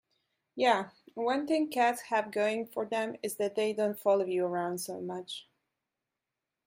[0.55, 4.79] Yeah, one thing cats have going for them is that they don't follow you around
[4.79, 5.47] so much.